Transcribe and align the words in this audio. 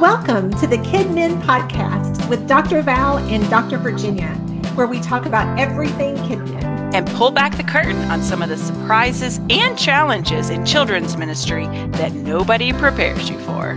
Welcome 0.00 0.50
to 0.54 0.66
the 0.66 0.78
KidMin 0.78 1.42
Podcast 1.42 2.26
with 2.30 2.48
Dr. 2.48 2.80
Val 2.80 3.18
and 3.18 3.46
Dr. 3.50 3.76
Virginia, 3.76 4.30
where 4.74 4.86
we 4.86 4.98
talk 4.98 5.26
about 5.26 5.60
everything 5.60 6.16
KidMin. 6.16 6.94
And 6.94 7.06
pull 7.08 7.30
back 7.30 7.58
the 7.58 7.64
curtain 7.64 8.10
on 8.10 8.22
some 8.22 8.40
of 8.40 8.48
the 8.48 8.56
surprises 8.56 9.40
and 9.50 9.78
challenges 9.78 10.48
in 10.48 10.64
children's 10.64 11.18
ministry 11.18 11.66
that 11.88 12.14
nobody 12.14 12.72
prepares 12.72 13.28
you 13.28 13.38
for. 13.40 13.72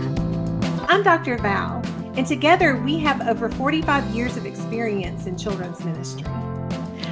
I'm 0.88 1.02
Dr. 1.02 1.36
Val, 1.36 1.82
and 2.16 2.26
together 2.26 2.78
we 2.78 2.98
have 3.00 3.20
over 3.28 3.50
45 3.50 4.06
years 4.14 4.38
of 4.38 4.46
experience 4.46 5.26
in 5.26 5.36
children's 5.36 5.84
ministry. 5.84 6.24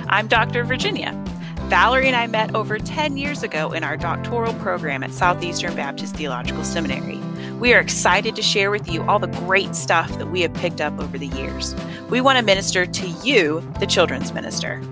I'm 0.08 0.26
Dr. 0.26 0.64
Virginia. 0.64 1.12
Valerie 1.66 2.06
and 2.06 2.16
I 2.16 2.28
met 2.28 2.54
over 2.54 2.78
10 2.78 3.18
years 3.18 3.42
ago 3.42 3.72
in 3.72 3.84
our 3.84 3.98
doctoral 3.98 4.54
program 4.54 5.02
at 5.02 5.12
Southeastern 5.12 5.76
Baptist 5.76 6.16
Theological 6.16 6.64
Seminary. 6.64 7.20
We 7.62 7.74
are 7.74 7.78
excited 7.78 8.34
to 8.34 8.42
share 8.42 8.72
with 8.72 8.90
you 8.90 9.04
all 9.04 9.20
the 9.20 9.28
great 9.28 9.76
stuff 9.76 10.18
that 10.18 10.32
we 10.32 10.40
have 10.40 10.52
picked 10.52 10.80
up 10.80 10.98
over 10.98 11.16
the 11.16 11.28
years. 11.28 11.76
We 12.10 12.20
want 12.20 12.36
to 12.40 12.44
minister 12.44 12.86
to 12.86 13.06
you, 13.24 13.60
the 13.78 13.86
children's 13.86 14.32
minister. 14.34 14.82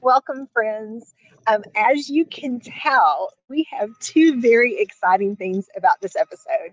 Welcome, 0.00 0.48
friends. 0.54 1.14
Um, 1.48 1.64
as 1.76 2.08
you 2.08 2.24
can 2.24 2.60
tell, 2.60 3.34
we 3.50 3.68
have 3.78 3.90
two 4.00 4.40
very 4.40 4.80
exciting 4.80 5.36
things 5.36 5.68
about 5.76 6.00
this 6.00 6.16
episode. 6.16 6.72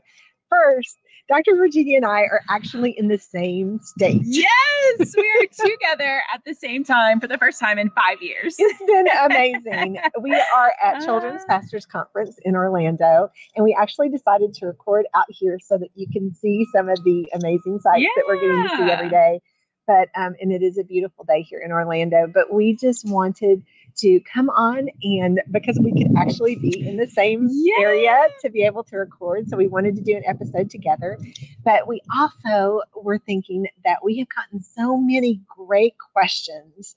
First, 0.49 0.97
Dr. 1.27 1.55
Virginia 1.55 1.97
and 1.97 2.05
I 2.05 2.21
are 2.21 2.41
actually 2.49 2.91
in 2.91 3.07
the 3.07 3.17
same 3.17 3.79
state. 3.79 4.21
Yes, 4.23 5.13
we 5.17 5.23
are 5.41 5.67
together 5.69 6.21
at 6.33 6.43
the 6.45 6.53
same 6.53 6.83
time 6.83 7.19
for 7.19 7.27
the 7.27 7.37
first 7.37 7.59
time 7.59 7.79
in 7.79 7.89
five 7.91 8.21
years. 8.21 8.55
It's 8.59 8.79
been 8.85 9.07
amazing. 9.23 9.99
we 10.21 10.33
are 10.33 10.73
at 10.83 11.03
Children's 11.03 11.41
Ah. 11.49 11.59
Pastors 11.59 11.85
Conference 11.87 12.37
in 12.43 12.55
Orlando, 12.55 13.29
and 13.55 13.63
we 13.63 13.75
actually 13.79 14.09
decided 14.09 14.53
to 14.55 14.67
record 14.67 15.07
out 15.15 15.25
here 15.29 15.57
so 15.59 15.77
that 15.79 15.89
you 15.95 16.07
can 16.13 16.33
see 16.33 16.67
some 16.71 16.89
of 16.89 17.03
the 17.03 17.27
amazing 17.33 17.79
sights 17.79 18.05
that 18.15 18.25
we're 18.27 18.39
getting 18.39 18.61
to 18.63 18.69
see 18.77 18.91
every 18.91 19.09
day. 19.09 19.39
But 19.87 20.09
um, 20.15 20.35
and 20.39 20.51
it 20.51 20.61
is 20.61 20.77
a 20.77 20.83
beautiful 20.83 21.25
day 21.25 21.41
here 21.43 21.59
in 21.63 21.71
Orlando. 21.71 22.27
But 22.31 22.53
we 22.53 22.75
just 22.75 23.07
wanted 23.07 23.63
to 23.97 24.19
come 24.21 24.49
on 24.49 24.89
and 25.03 25.41
because 25.51 25.79
we 25.79 25.91
could 25.91 26.11
actually 26.17 26.55
be 26.55 26.87
in 26.87 26.97
the 26.97 27.07
same 27.07 27.47
Yeah. 27.51 27.75
area 27.81 28.27
to 28.41 28.49
be 28.49 28.63
able 28.63 28.83
to 28.85 28.97
record, 28.97 29.47
so 29.49 29.57
we 29.57 29.67
wanted 29.67 29.95
to 29.95 30.01
do 30.01 30.15
an 30.15 30.23
episode 30.25 30.69
together. 30.69 31.17
But 31.63 31.87
we 31.87 32.01
also 32.15 32.81
were 32.95 33.17
thinking 33.19 33.67
that 33.83 34.03
we 34.03 34.17
have 34.19 34.27
gotten 34.29 34.61
so 34.61 34.97
many 34.97 35.41
great 35.47 35.95
questions 36.13 36.95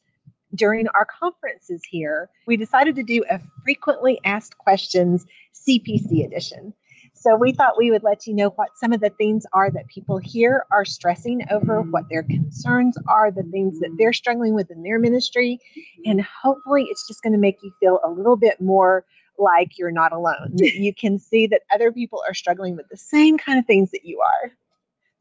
during 0.55 0.89
our 0.89 1.05
conferences 1.05 1.83
here. 1.89 2.31
We 2.47 2.57
decided 2.57 2.97
to 2.97 3.03
do 3.03 3.23
a 3.31 3.41
frequently 3.65 4.19
asked 4.25 4.57
questions 4.59 5.27
CPC 5.53 6.25
edition. 6.25 6.73
So 7.21 7.35
we 7.35 7.53
thought 7.53 7.77
we 7.77 7.91
would 7.91 8.05
let 8.05 8.27
you 8.27 8.35
know 8.35 8.51
what 8.51 8.77
some 8.77 8.93
of 8.93 9.01
the 9.01 9.11
things 9.11 9.45
are 9.53 9.71
that 9.71 9.89
people 9.89 10.19
here 10.19 10.65
are 10.71 10.85
stressing 10.85 11.45
over, 11.51 11.83
what 11.83 12.09
their 12.09 12.23
concerns 12.23 12.97
are, 13.09 13.31
the 13.31 13.43
things 13.43 13.81
that 13.81 13.95
they're 13.99 14.13
struggling 14.13 14.55
with 14.55 14.71
in 14.71 14.83
their 14.83 14.99
ministry. 14.99 15.59
And 16.05 16.23
hopefully 16.23 16.87
it's 16.91 17.07
just 17.07 17.23
going 17.23 17.33
to 17.33 17.39
make 17.39 17.59
you 17.63 17.73
feel 17.81 17.99
a 18.05 18.11
little 18.11 18.37
bit 18.37 18.61
more 18.61 19.05
like 19.39 19.79
you're 19.79 19.91
not 19.91 20.13
alone. 20.13 20.55
You 20.59 20.95
can 20.95 21.19
see 21.19 21.47
that 21.49 21.63
other 21.73 21.91
people 21.91 22.23
are 22.27 22.35
struggling 22.35 22.77
with 22.77 22.89
the 22.89 22.97
same 22.97 23.37
kind 23.37 23.59
of 23.59 23.67
things 23.67 23.91
that 23.91 24.05
you 24.05 24.21
are. 24.21 24.53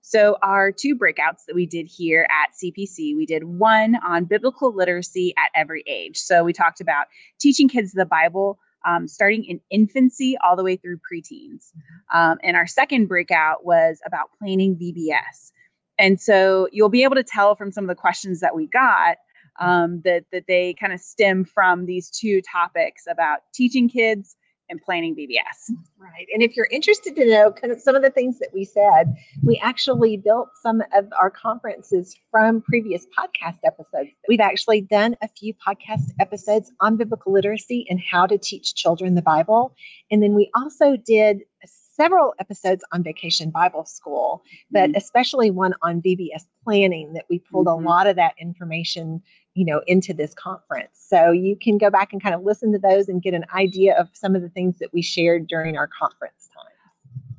So, 0.02 0.38
our 0.42 0.72
two 0.72 0.96
breakouts 0.96 1.46
that 1.48 1.56
we 1.56 1.66
did 1.66 1.86
here 1.88 2.28
at 2.30 2.54
CPC, 2.56 3.18
we 3.18 3.26
did 3.26 3.44
one 3.44 3.98
on 4.08 4.24
biblical 4.24 4.74
literacy 4.74 5.34
at 5.38 5.52
every 5.54 5.84
age. 5.86 6.18
So, 6.18 6.46
we 6.46 6.54
talked 6.54 6.80
about 6.80 7.08
teaching 7.40 7.68
kids 7.68 7.92
the 7.92 8.06
Bible 8.06 8.58
um, 8.88 9.08
starting 9.08 9.44
in 9.44 9.60
infancy 9.70 10.38
all 10.44 10.56
the 10.56 10.64
way 10.64 10.78
through 10.78 11.00
preteens. 11.00 11.72
Um, 12.14 12.38
and 12.42 12.56
our 12.56 12.66
second 12.66 13.08
breakout 13.08 13.66
was 13.66 14.00
about 14.06 14.30
planning 14.40 14.76
VBS. 14.76 15.52
And 16.00 16.22
so, 16.22 16.70
you'll 16.72 16.90
be 16.90 17.04
able 17.04 17.16
to 17.16 17.24
tell 17.24 17.56
from 17.56 17.72
some 17.72 17.84
of 17.84 17.90
the 17.90 17.96
questions 17.96 18.40
that 18.40 18.56
we 18.56 18.68
got 18.68 19.18
um, 19.60 20.02
that, 20.06 20.24
that 20.32 20.46
they 20.48 20.74
kind 20.80 20.94
of 20.94 21.00
stem 21.00 21.44
from 21.44 21.86
these 21.86 22.10
two 22.10 22.42
topics 22.42 23.04
about 23.10 23.40
teaching 23.54 23.90
kids 23.90 24.37
and 24.70 24.82
planning 24.82 25.16
VBS. 25.16 25.72
Right. 25.98 26.28
And 26.34 26.44
if 26.44 26.56
you're 26.56 26.68
interested 26.72 27.16
to 27.16 27.26
know 27.26 27.52
kind 27.52 27.72
of 27.72 27.80
some 27.80 27.96
of 27.96 28.02
the 28.02 28.10
things 28.10 28.40
that 28.40 28.50
we 28.54 28.66
said, 28.66 29.16
we 29.44 29.60
actually 29.64 30.18
built 30.18 30.50
some 30.62 30.82
of 30.94 31.08
our 31.20 31.30
conferences 31.30 32.16
from 32.32 32.62
previous 32.62 33.06
podcast 33.18 33.58
episodes. 33.64 34.10
We've 34.28 34.40
actually 34.40 34.82
done 34.82 35.16
a 35.22 35.28
few 35.28 35.54
podcast 35.54 36.12
episodes 36.20 36.72
on 36.82 36.98
biblical 36.98 37.32
literacy 37.34 37.86
and 37.90 38.00
how 38.00 38.26
to 38.28 38.38
teach 38.38 38.76
children 38.76 39.16
the 39.16 39.22
Bible. 39.22 39.76
And 40.12 40.22
then 40.22 40.34
we 40.34 40.50
also 40.56 40.98
did 40.98 41.40
several 41.66 42.36
episodes 42.40 42.84
on 42.94 43.02
vacation 43.02 43.50
Bible 43.50 43.84
school, 43.84 44.44
but 44.70 44.92
especially 44.96 45.50
one 45.50 45.74
on 45.82 46.00
VBS 46.00 46.46
planning 46.64 47.14
that 47.14 47.26
we 47.28 47.40
pulled 47.40 47.66
Mhm. 47.66 47.82
a 47.82 47.88
lot 47.88 48.06
of 48.06 48.16
that 48.18 48.36
information 48.40 49.24
you 49.58 49.66
know 49.66 49.82
into 49.88 50.14
this 50.14 50.34
conference 50.36 50.92
so 50.94 51.32
you 51.32 51.58
can 51.60 51.78
go 51.78 51.90
back 51.90 52.14
and 52.14 52.22
kind 52.22 52.36
of 52.36 52.44
listen 52.44 52.72
to 52.72 52.78
those 52.78 53.10
and 53.10 53.24
get 53.24 53.34
an 53.34 53.44
idea 53.56 53.98
of 53.98 54.08
some 54.14 54.36
of 54.36 54.42
the 54.44 54.50
things 54.50 54.78
that 54.80 54.94
we 54.94 55.02
shared 55.02 55.48
during 55.48 55.78
our 55.78 55.88
conference 55.88 56.50
time 56.54 56.72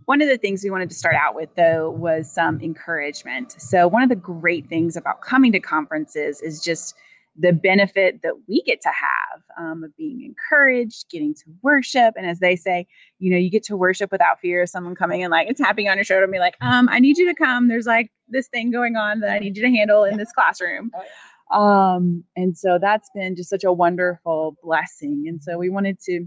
One 0.06 0.21
of 0.21 0.28
the 0.28 0.39
things 0.39 0.65
we 0.65 0.71
wanted 0.71 0.89
to 0.91 0.97
start 0.97 1.15
out 1.15 1.34
with, 1.34 1.55
though, 1.55 1.91
was 1.91 2.33
some 2.33 2.61
encouragement. 2.61 3.53
So, 3.59 3.87
one 3.87 4.03
of 4.03 4.09
the 4.09 4.17
great 4.17 4.67
things 4.69 4.97
about 4.97 5.21
coming 5.21 5.53
to 5.53 5.61
conferences 5.61 6.41
is 6.41 6.62
just 6.62 6.95
the 7.41 7.53
benefit 7.53 8.21
that 8.23 8.33
we 8.49 8.62
get 8.62 8.81
to 8.81 8.89
have 8.89 9.43
um, 9.59 9.84
of 9.84 9.97
being 9.97 10.25
encouraged, 10.25 11.09
getting 11.11 11.34
to 11.34 11.45
worship. 11.62 12.15
And 12.17 12.27
as 12.27 12.41
they 12.41 12.57
say, 12.57 12.87
you 13.19 13.31
know, 13.31 13.37
you 13.37 13.49
get 13.49 13.62
to 13.65 13.77
worship 13.77 14.11
without 14.11 14.41
fear 14.41 14.62
of 14.62 14.69
someone 14.69 14.97
coming 14.97 15.23
and 15.23 15.31
like 15.31 15.47
and 15.47 15.57
tapping 15.65 15.89
on 15.89 15.97
your 15.97 16.05
shoulder 16.05 16.25
and 16.25 16.33
be 16.33 16.41
like, 16.41 16.57
um, 16.61 16.89
I 16.89 16.99
need 16.99 17.17
you 17.17 17.27
to 17.27 17.34
come. 17.34 17.69
There's 17.69 17.87
like 17.87 18.11
this 18.28 18.49
thing 18.49 18.71
going 18.71 18.97
on 18.97 19.21
that 19.21 19.31
I 19.31 19.39
need 19.39 19.57
you 19.57 19.62
to 19.62 19.71
handle 19.71 20.05
in 20.05 20.17
this 20.17 20.33
classroom. 20.33 20.91
Um, 21.50 22.25
and 22.36 22.56
so 22.56 22.78
that's 22.81 23.09
been 23.14 23.36
just 23.36 23.50
such 23.50 23.64
a 23.64 23.72
wonderful 23.72 24.56
blessing. 24.62 25.25
And 25.28 25.42
so 25.42 25.59
we 25.59 25.70
wanted 25.70 25.98
to, 26.00 26.26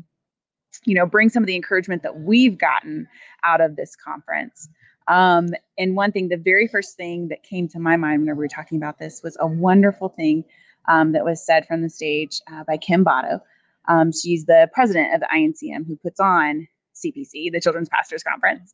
you 0.85 0.95
know, 0.95 1.05
bring 1.05 1.29
some 1.29 1.43
of 1.43 1.47
the 1.47 1.55
encouragement 1.55 2.03
that 2.03 2.19
we've 2.19 2.57
gotten 2.57 3.07
out 3.43 3.61
of 3.61 3.75
this 3.75 3.95
conference. 3.95 4.67
Um, 5.07 5.49
and 5.77 5.95
one 5.95 6.11
thing, 6.11 6.29
the 6.29 6.37
very 6.37 6.67
first 6.67 6.95
thing 6.95 7.27
that 7.29 7.43
came 7.43 7.67
to 7.69 7.79
my 7.79 7.97
mind 7.97 8.21
whenever 8.21 8.39
we 8.39 8.45
were 8.45 8.49
talking 8.49 8.77
about 8.77 8.99
this 8.99 9.21
was 9.23 9.37
a 9.39 9.47
wonderful 9.47 10.09
thing 10.09 10.43
um, 10.87 11.11
that 11.11 11.25
was 11.25 11.45
said 11.45 11.65
from 11.67 11.81
the 11.81 11.89
stage 11.89 12.39
uh, 12.51 12.63
by 12.63 12.77
Kim 12.77 13.03
Botto. 13.03 13.41
Um, 13.88 14.11
she's 14.11 14.45
the 14.45 14.69
president 14.73 15.13
of 15.13 15.21
the 15.21 15.27
INCM 15.33 15.88
who 15.88 15.95
puts 15.97 16.19
on 16.19 16.67
CPC, 16.95 17.51
the 17.51 17.59
Children's 17.61 17.89
Pastors 17.89 18.23
Conference. 18.23 18.73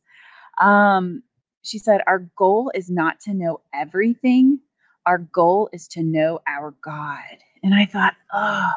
Um, 0.60 1.22
she 1.62 1.78
said, 1.78 2.00
Our 2.06 2.30
goal 2.36 2.70
is 2.74 2.90
not 2.90 3.20
to 3.20 3.34
know 3.34 3.60
everything, 3.74 4.60
our 5.08 5.16
goal 5.18 5.70
is 5.72 5.88
to 5.88 6.02
know 6.02 6.38
our 6.46 6.74
God. 6.82 7.38
And 7.62 7.74
I 7.74 7.86
thought, 7.86 8.14
oh, 8.34 8.70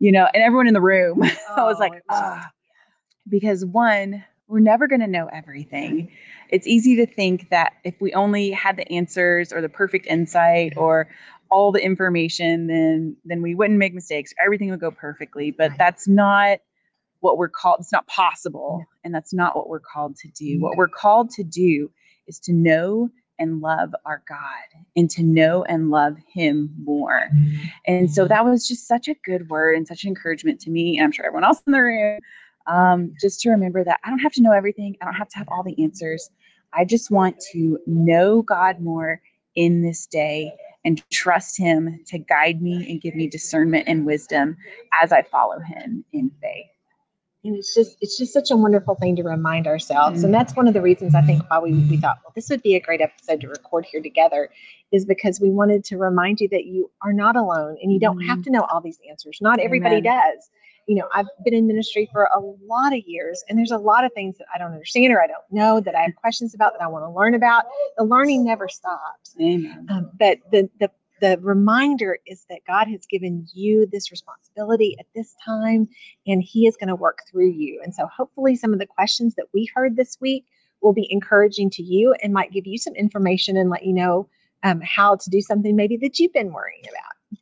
you 0.00 0.10
know, 0.10 0.26
and 0.34 0.42
everyone 0.42 0.66
in 0.66 0.74
the 0.74 0.80
room, 0.80 1.22
I 1.22 1.62
was 1.62 1.76
Oh, 1.76 1.80
like, 1.80 1.92
it 1.92 2.02
was 2.08 2.18
just- 2.18 2.22
ah, 2.24 2.50
because 3.28 3.64
one, 3.64 4.24
we're 4.48 4.58
never 4.60 4.88
going 4.88 5.00
to 5.00 5.06
know 5.06 5.26
everything. 5.32 6.10
It's 6.50 6.66
easy 6.66 6.96
to 6.96 7.06
think 7.06 7.48
that 7.50 7.74
if 7.84 7.94
we 8.00 8.12
only 8.14 8.50
had 8.50 8.76
the 8.76 8.90
answers 8.92 9.52
or 9.52 9.60
the 9.62 9.68
perfect 9.68 10.06
insight 10.06 10.74
or 10.76 11.08
all 11.50 11.70
the 11.72 11.82
information, 11.82 12.66
then 12.66 13.16
then 13.24 13.40
we 13.40 13.54
wouldn't 13.54 13.78
make 13.78 13.94
mistakes. 13.94 14.34
Everything 14.44 14.70
would 14.70 14.80
go 14.80 14.90
perfectly. 14.90 15.52
But 15.52 15.72
that's 15.78 16.06
not 16.08 16.58
what 17.20 17.38
we're 17.38 17.48
called. 17.48 17.76
It's 17.80 17.92
not 17.92 18.06
possible, 18.08 18.84
and 19.04 19.14
that's 19.14 19.32
not 19.32 19.56
what 19.56 19.68
we're 19.68 19.80
called 19.80 20.16
to 20.16 20.28
do. 20.28 20.60
What 20.60 20.76
we're 20.76 20.88
called 20.88 21.30
to 21.30 21.44
do 21.44 21.90
is 22.26 22.38
to 22.40 22.52
know 22.52 23.08
and 23.38 23.60
love 23.60 23.94
our 24.04 24.22
God 24.28 24.82
and 24.96 25.10
to 25.10 25.22
know 25.22 25.64
and 25.64 25.90
love 25.90 26.16
Him 26.32 26.74
more. 26.82 27.28
And 27.86 28.10
so 28.10 28.26
that 28.28 28.44
was 28.44 28.66
just 28.66 28.86
such 28.86 29.08
a 29.08 29.14
good 29.24 29.48
word 29.48 29.76
and 29.76 29.86
such 29.86 30.04
an 30.04 30.08
encouragement 30.08 30.60
to 30.62 30.70
me, 30.70 30.96
and 30.96 31.04
I'm 31.04 31.12
sure 31.12 31.26
everyone 31.26 31.44
else 31.44 31.62
in 31.66 31.72
the 31.72 31.80
room, 31.82 32.20
um, 32.66 33.12
just 33.20 33.40
to 33.40 33.50
remember 33.50 33.84
that 33.84 34.00
I 34.04 34.10
don't 34.10 34.20
have 34.20 34.32
to 34.34 34.42
know 34.42 34.52
everything. 34.52 34.96
I 35.00 35.04
don't 35.04 35.14
have 35.14 35.28
to 35.30 35.38
have 35.38 35.48
all 35.48 35.62
the 35.62 35.80
answers. 35.82 36.30
I 36.72 36.84
just 36.84 37.10
want 37.10 37.38
to 37.52 37.78
know 37.86 38.42
God 38.42 38.80
more 38.80 39.20
in 39.54 39.82
this 39.82 40.06
day 40.06 40.52
and 40.84 41.02
trust 41.10 41.56
Him 41.56 42.00
to 42.06 42.18
guide 42.18 42.60
me 42.60 42.86
and 42.90 43.00
give 43.00 43.14
me 43.14 43.28
discernment 43.28 43.88
and 43.88 44.04
wisdom 44.04 44.56
as 45.02 45.12
I 45.12 45.22
follow 45.22 45.60
Him 45.60 46.04
in 46.12 46.30
faith. 46.42 46.66
And 47.44 47.56
it's 47.56 47.74
just 47.74 47.96
it's 48.00 48.16
just 48.16 48.32
such 48.32 48.50
a 48.50 48.56
wonderful 48.56 48.94
thing 48.94 49.14
to 49.16 49.22
remind 49.22 49.66
ourselves. 49.66 50.24
And 50.24 50.32
that's 50.32 50.56
one 50.56 50.66
of 50.66 50.74
the 50.74 50.80
reasons 50.80 51.14
i 51.14 51.20
think 51.20 51.42
why 51.50 51.58
we, 51.58 51.72
we 51.72 51.96
thought 51.96 52.18
well 52.24 52.32
this 52.34 52.48
would 52.50 52.62
be 52.62 52.74
a 52.74 52.80
great 52.80 53.00
episode 53.00 53.40
to 53.42 53.48
record 53.48 53.84
here 53.84 54.02
together 54.02 54.50
is 54.92 55.04
because 55.04 55.40
we 55.40 55.50
wanted 55.50 55.84
to 55.84 55.96
remind 55.96 56.40
you 56.40 56.48
that 56.48 56.64
you 56.64 56.90
are 57.02 57.12
not 57.12 57.36
alone 57.36 57.76
and 57.82 57.92
you 57.92 58.00
don't 58.00 58.20
have 58.20 58.42
to 58.42 58.50
know 58.50 58.66
all 58.70 58.80
these 58.80 58.98
answers. 59.08 59.38
Not 59.40 59.58
everybody 59.58 59.96
Amen. 59.96 60.20
does. 60.20 60.50
You 60.86 60.96
know 60.96 61.08
i've 61.14 61.26
been 61.44 61.54
in 61.54 61.66
ministry 61.66 62.08
for 62.12 62.28
a 62.34 62.40
lot 62.40 62.92
of 62.92 63.00
years 63.06 63.42
and 63.48 63.58
there's 63.58 63.70
a 63.70 63.78
lot 63.78 64.04
of 64.04 64.12
things 64.12 64.36
that 64.36 64.46
i 64.54 64.58
don't 64.58 64.72
understand 64.72 65.14
or 65.14 65.22
i 65.22 65.26
don't 65.26 65.44
know 65.50 65.80
that 65.80 65.94
i 65.94 66.02
have 66.02 66.14
questions 66.16 66.54
about 66.54 66.74
that 66.74 66.84
i 66.84 66.86
want 66.86 67.04
to 67.04 67.10
learn 67.10 67.34
about. 67.34 67.64
The 67.96 68.04
learning 68.04 68.44
never 68.44 68.68
stops. 68.68 69.34
Amen. 69.40 69.86
um, 69.88 70.10
but 70.18 70.38
the, 70.52 70.68
the 70.80 70.90
the 71.20 71.38
reminder 71.40 72.18
is 72.26 72.44
that 72.50 72.60
God 72.66 72.88
has 72.88 73.06
given 73.06 73.46
you 73.54 73.86
this 73.90 74.10
responsibility 74.10 74.96
at 74.98 75.06
this 75.14 75.34
time, 75.44 75.88
and 76.26 76.42
He 76.42 76.66
is 76.66 76.76
going 76.76 76.88
to 76.88 76.96
work 76.96 77.18
through 77.30 77.50
you. 77.50 77.80
And 77.82 77.94
so, 77.94 78.06
hopefully, 78.06 78.56
some 78.56 78.72
of 78.72 78.78
the 78.78 78.86
questions 78.86 79.34
that 79.36 79.46
we 79.52 79.70
heard 79.74 79.96
this 79.96 80.18
week 80.20 80.44
will 80.82 80.92
be 80.92 81.06
encouraging 81.10 81.70
to 81.70 81.82
you 81.82 82.14
and 82.22 82.32
might 82.32 82.52
give 82.52 82.66
you 82.66 82.78
some 82.78 82.94
information 82.94 83.56
and 83.56 83.70
let 83.70 83.84
you 83.84 83.92
know 83.92 84.28
um, 84.62 84.80
how 84.80 85.16
to 85.16 85.30
do 85.30 85.40
something 85.40 85.76
maybe 85.76 85.96
that 85.98 86.18
you've 86.18 86.32
been 86.32 86.52
worrying 86.52 86.84
about. 86.88 87.40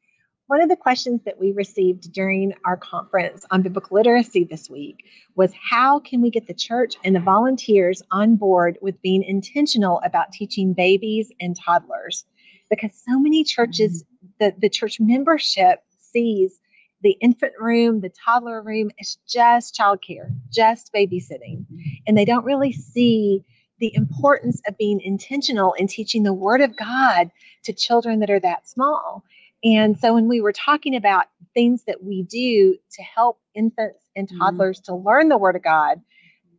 One 0.48 0.60
of 0.60 0.68
the 0.68 0.76
questions 0.76 1.22
that 1.24 1.40
we 1.40 1.52
received 1.52 2.12
during 2.12 2.52
our 2.66 2.76
conference 2.76 3.46
on 3.50 3.62
biblical 3.62 3.96
literacy 3.96 4.44
this 4.44 4.68
week 4.68 5.04
was 5.34 5.50
how 5.54 5.98
can 6.00 6.20
we 6.20 6.30
get 6.30 6.46
the 6.46 6.52
church 6.52 6.94
and 7.04 7.16
the 7.16 7.20
volunteers 7.20 8.02
on 8.10 8.36
board 8.36 8.76
with 8.82 9.00
being 9.00 9.22
intentional 9.22 10.00
about 10.04 10.30
teaching 10.30 10.74
babies 10.74 11.32
and 11.40 11.56
toddlers? 11.56 12.26
Because 12.72 12.92
so 13.06 13.18
many 13.20 13.44
churches, 13.44 14.02
the, 14.40 14.54
the 14.58 14.70
church 14.70 14.98
membership 14.98 15.80
sees 16.00 16.58
the 17.02 17.18
infant 17.20 17.52
room, 17.60 18.00
the 18.00 18.08
toddler 18.24 18.62
room 18.62 18.90
is 18.98 19.18
just 19.28 19.76
childcare, 19.78 20.34
just 20.50 20.90
babysitting. 20.94 21.66
And 22.06 22.16
they 22.16 22.24
don't 22.24 22.46
really 22.46 22.72
see 22.72 23.44
the 23.78 23.94
importance 23.94 24.62
of 24.66 24.78
being 24.78 25.02
intentional 25.02 25.74
in 25.74 25.86
teaching 25.86 26.22
the 26.22 26.32
word 26.32 26.62
of 26.62 26.74
God 26.78 27.30
to 27.64 27.74
children 27.74 28.20
that 28.20 28.30
are 28.30 28.40
that 28.40 28.66
small. 28.66 29.22
And 29.62 29.98
so 29.98 30.14
when 30.14 30.26
we 30.26 30.40
were 30.40 30.52
talking 30.52 30.96
about 30.96 31.26
things 31.52 31.84
that 31.86 32.02
we 32.02 32.22
do 32.22 32.78
to 32.92 33.02
help 33.02 33.38
infants 33.54 34.06
and 34.16 34.28
Mhm. 34.28 34.38
toddlers 34.38 34.80
to 34.82 34.94
learn 34.94 35.28
the 35.28 35.36
word 35.38 35.56
of 35.56 35.62
God, 35.62 36.00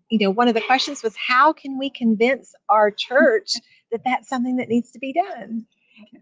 you 0.09 0.19
know, 0.19 0.29
one 0.29 0.47
of 0.47 0.53
the 0.53 0.61
questions 0.61 1.01
was 1.01 1.15
how 1.15 1.53
can 1.53 1.79
we 1.79 1.89
convince 1.89 2.53
our 2.69 2.91
church 2.91 3.53
that 3.91 4.03
that's 4.05 4.29
something 4.29 4.57
that 4.57 4.69
needs 4.69 4.91
to 4.91 4.99
be 4.99 5.13
done? 5.13 5.65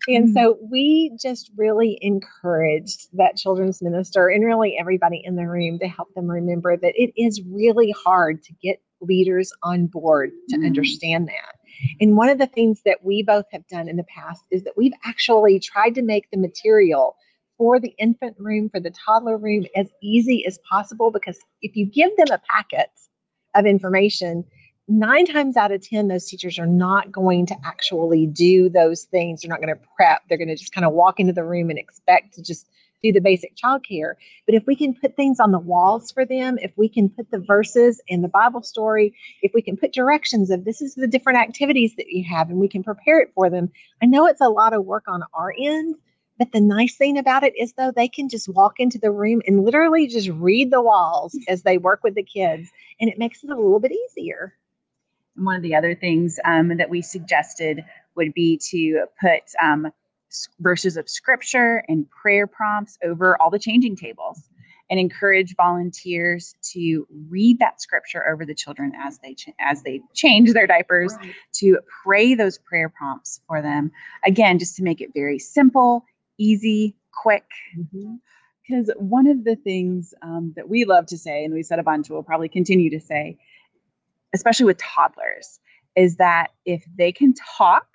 And 0.08 0.30
so 0.32 0.58
we 0.62 1.12
just 1.22 1.52
really 1.56 1.98
encouraged 2.02 3.08
that 3.14 3.38
children's 3.38 3.82
minister 3.82 4.28
and 4.28 4.44
really 4.44 4.78
everybody 4.80 5.22
in 5.24 5.36
the 5.36 5.48
room 5.48 5.80
to 5.80 5.88
help 5.88 6.14
them 6.16 6.30
remember 6.30 6.76
that 6.78 6.94
it 6.96 7.14
is 7.22 7.42
really 7.50 7.92
hard 7.92 8.44
to 8.44 8.54
get 8.62 8.82
leaders 9.00 9.52
on 9.64 9.88
board 9.88 10.32
to 10.50 10.58
Mhm. 10.58 10.66
understand 10.66 11.28
that. 11.28 11.56
And 12.00 12.18
one 12.18 12.30
of 12.30 12.38
the 12.38 12.48
things 12.48 12.82
that 12.84 13.04
we 13.04 13.24
both 13.24 13.46
have 13.52 13.68
done 13.68 13.88
in 13.88 13.96
the 13.96 14.04
past 14.04 14.44
is 14.52 14.64
that 14.64 14.78
we've 14.78 14.94
actually 15.06 15.60
tried 15.60 15.96
to 15.96 16.02
make 16.02 16.30
the 16.32 16.38
material 16.38 17.16
for 17.58 17.80
the 17.80 17.94
infant 17.98 18.36
room, 18.40 18.70
for 18.70 18.80
the 18.80 18.92
toddler 18.92 19.38
room, 19.38 19.66
as 19.76 19.88
easy 20.02 20.46
as 20.46 20.60
possible 20.70 21.12
because 21.12 21.40
if 21.62 21.76
you 21.76 21.86
give 21.86 22.16
them 22.18 22.28
a 22.32 22.42
packet 22.50 22.90
of 23.56 23.66
information, 23.66 24.44
nine 24.88 25.26
times 25.26 25.58
out 25.58 25.72
of 25.72 25.82
10, 25.82 26.08
those 26.08 26.28
teachers 26.28 26.60
are 26.60 26.68
not 26.68 27.12
going 27.12 27.46
to 27.48 27.56
actually 27.64 28.28
do 28.28 28.70
those 28.70 29.04
things. 29.04 29.42
They're 29.42 29.50
not 29.50 29.62
going 29.62 29.74
to 29.74 29.82
prep. 29.96 30.22
They're 30.28 30.38
going 30.38 30.48
to 30.50 30.56
just 30.56 30.74
kind 30.74 30.86
of 30.86 30.94
walk 30.94 31.20
into 31.20 31.34
the 31.34 31.44
room 31.44 31.70
and 31.70 31.80
expect 31.80 32.34
to 32.36 32.44
just 32.44 32.68
do 33.02 33.12
the 33.12 33.20
basic 33.20 33.56
childcare. 33.56 34.14
But 34.46 34.56
if 34.56 34.66
we 34.68 34.76
can 34.76 34.94
put 34.94 35.16
things 35.16 35.40
on 35.40 35.52
the 35.52 35.60
walls 35.60 36.12
for 36.12 36.26
them, 36.26 36.58
if 36.62 36.72
we 36.78 36.88
can 36.88 37.10
put 37.10 37.32
the 37.32 37.40
verses 37.40 38.02
in 38.08 38.22
the 38.22 38.28
Bible 38.28 38.62
story, 38.62 39.16
if 39.42 39.52
we 39.54 39.62
can 39.62 39.76
put 39.76 39.94
directions 39.94 40.52
of 40.52 40.66
this 40.66 40.82
is 40.82 40.96
the 40.96 41.08
different 41.08 41.40
activities 41.40 41.96
that 41.98 42.10
you 42.10 42.24
have 42.30 42.50
and 42.50 42.60
we 42.60 42.68
can 42.68 42.84
prepare 42.84 43.20
it 43.20 43.32
for 43.34 43.50
them, 43.50 43.72
I 44.02 44.06
know 44.06 44.28
it's 44.28 44.42
a 44.42 44.50
lot 44.50 44.74
of 44.74 44.86
work 44.86 45.06
on 45.08 45.24
our 45.34 45.54
end. 45.60 45.96
But 46.38 46.54
the 46.54 46.62
nice 46.62 46.96
thing 46.96 47.20
about 47.20 47.44
it 47.44 47.54
is, 47.56 47.74
though, 47.74 47.92
they 47.92 48.08
can 48.08 48.28
just 48.28 48.50
walk 48.50 48.80
into 48.80 48.98
the 48.98 49.12
room 49.12 49.44
and 49.46 49.64
literally 49.64 50.08
just 50.08 50.30
read 50.30 50.72
the 50.72 50.82
walls 50.82 51.38
as 51.48 51.62
they 51.62 51.78
work 51.78 52.00
with 52.04 52.16
the 52.16 52.24
kids, 52.24 52.68
and 53.00 53.12
it 53.12 53.20
makes 53.20 53.44
it 53.44 53.52
a 53.52 53.56
little 53.56 53.80
bit 53.80 53.92
easier. 53.92 54.56
One 55.36 55.56
of 55.56 55.62
the 55.62 55.76
other 55.76 55.96
things 55.96 56.40
um, 56.46 56.78
that 56.78 56.90
we 56.90 57.02
suggested 57.02 57.84
would 58.16 58.34
be 58.34 58.60
to 58.70 59.06
put 59.20 59.44
um, 59.62 59.92
verses 60.60 60.98
of 60.98 61.10
scripture 61.10 61.84
and 61.88 62.10
prayer 62.10 62.48
prompts 62.48 62.98
over 63.04 63.40
all 63.42 63.50
the 63.50 63.60
changing 63.60 63.96
tables 63.96 64.50
and 64.90 65.00
encourage 65.00 65.56
volunteers 65.56 66.54
to 66.62 67.08
read 67.30 67.60
that 67.60 67.82
scripture 67.82 68.28
over 68.30 68.46
the 68.46 68.54
children 68.54 68.92
as 69.02 69.20
they 69.20 69.34
ch- 69.34 69.50
as 69.60 69.84
they 69.84 70.02
change 70.14 70.52
their 70.52 70.68
diapers 70.68 71.14
to 71.54 71.80
pray 72.04 72.36
those 72.36 72.58
prayer 72.58 72.90
prompts 72.90 73.40
for 73.48 73.62
them. 73.62 73.90
Again 74.26 74.60
just 74.60 74.76
to 74.76 74.84
make 74.84 75.00
it 75.00 75.12
very 75.14 75.40
simple 75.40 76.06
easy 76.38 76.96
quick. 77.14 77.46
Because 78.68 78.92
one 78.98 79.28
of 79.28 79.44
the 79.44 79.56
things 79.56 80.14
um, 80.22 80.54
that 80.56 80.70
we 80.70 80.86
love 80.86 81.06
to 81.08 81.18
say, 81.18 81.44
and 81.46 81.54
we 81.54 81.64
said 81.64 81.80
a 81.80 81.84
bunch, 81.84 82.10
we'll 82.10 82.24
probably 82.24 82.50
continue 82.50 82.90
to 82.90 83.00
say, 83.00 83.38
especially 84.34 84.66
with 84.66 84.78
toddlers, 84.78 85.60
is 85.96 86.18
that 86.18 86.48
if 86.66 86.84
they 86.98 87.12
can 87.12 87.34
talk, 87.58 87.88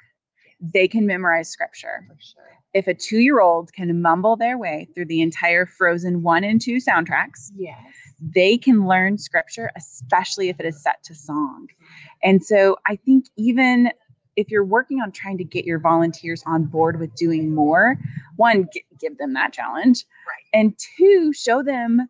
they 0.61 0.89
can 0.89 1.07
memorize 1.07 1.49
scripture. 1.49 2.07
For 2.09 2.17
sure. 2.21 2.43
If 2.75 2.87
a 2.87 2.95
two 2.95 3.19
year 3.19 3.41
old 3.41 3.73
can 3.73 4.03
mumble 4.03 4.37
their 4.37 4.59
way 4.59 4.89
through 4.95 5.07
the 5.07 5.23
entire 5.23 5.65
Frozen 5.67 6.23
1 6.23 6.45
and 6.45 6.61
2 6.61 6.77
soundtracks, 6.77 7.51
Yes. 7.57 7.77
they 8.21 8.59
can 8.59 8.87
learn 8.87 9.17
scripture, 9.17 9.71
especially 9.77 10.49
if 10.51 10.61
it 10.61 10.67
is 10.67 10.83
set 10.83 11.03
to 11.05 11.15
song. 11.15 11.69
And 12.23 12.45
so 12.45 12.77
I 12.87 12.97
think 12.97 13.27
even 13.37 13.91
if 14.37 14.51
you're 14.51 14.65
working 14.65 15.01
on 15.01 15.11
trying 15.13 15.39
to 15.39 15.45
get 15.45 15.65
your 15.65 15.79
volunteers 15.79 16.43
on 16.45 16.65
board 16.65 17.01
with 17.01 17.15
doing 17.15 17.55
more, 17.55 17.97
one, 18.37 18.69
g- 18.73 18.85
give 19.01 19.17
them 19.17 19.33
that 19.33 19.55
challenge. 19.55 20.05
Right. 20.27 20.61
And 20.61 20.79
two, 20.99 21.33
show 21.33 21.63
them 21.63 22.07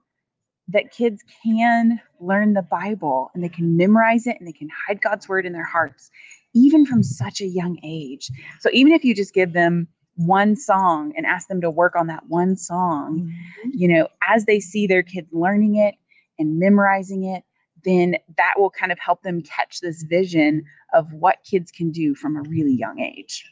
that 0.68 0.90
kids 0.90 1.22
can 1.44 2.00
learn 2.20 2.54
the 2.54 2.62
Bible 2.62 3.30
and 3.34 3.42
they 3.42 3.48
can 3.48 3.76
memorize 3.76 4.26
it 4.26 4.36
and 4.38 4.48
they 4.48 4.52
can 4.52 4.68
hide 4.86 5.00
God's 5.00 5.28
word 5.28 5.46
in 5.46 5.52
their 5.52 5.64
hearts, 5.64 6.10
even 6.54 6.84
from 6.84 7.02
such 7.02 7.40
a 7.40 7.46
young 7.46 7.78
age. 7.84 8.30
So 8.60 8.70
even 8.72 8.92
if 8.92 9.04
you 9.04 9.14
just 9.14 9.34
give 9.34 9.52
them 9.52 9.88
one 10.16 10.56
song 10.56 11.12
and 11.16 11.26
ask 11.26 11.48
them 11.48 11.60
to 11.60 11.70
work 11.70 11.94
on 11.94 12.06
that 12.08 12.24
one 12.28 12.56
song, 12.56 13.20
mm-hmm. 13.20 13.70
you 13.72 13.86
know, 13.88 14.08
as 14.28 14.44
they 14.46 14.60
see 14.60 14.86
their 14.86 15.02
kids 15.02 15.28
learning 15.32 15.76
it 15.76 15.94
and 16.38 16.58
memorizing 16.58 17.24
it, 17.24 17.44
then 17.84 18.16
that 18.36 18.54
will 18.56 18.70
kind 18.70 18.90
of 18.90 18.98
help 18.98 19.22
them 19.22 19.42
catch 19.42 19.80
this 19.80 20.02
vision 20.02 20.64
of 20.92 21.12
what 21.12 21.38
kids 21.48 21.70
can 21.70 21.90
do 21.92 22.14
from 22.14 22.36
a 22.36 22.42
really 22.48 22.74
young 22.74 22.98
age. 22.98 23.44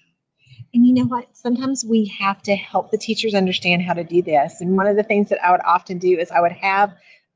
And 0.75 0.85
you 0.85 0.93
know 0.93 1.05
what? 1.05 1.29
Sometimes 1.37 1.85
we 1.85 2.13
have 2.19 2.43
to 2.43 2.57
help 2.57 2.91
the 2.91 2.99
teachers 2.99 3.33
understand 3.33 3.83
how 3.83 3.93
to 3.93 4.03
do 4.03 4.23
this. 4.23 4.61
And 4.61 4.77
one 4.77 4.89
of 4.89 4.97
the 4.97 5.05
things 5.05 5.29
that 5.29 5.43
I 5.45 5.53
would 5.53 5.61
often 5.65 5.99
do 5.99 6.19
is 6.19 6.33
I 6.33 6.41
would 6.41 6.53
have 6.53 6.93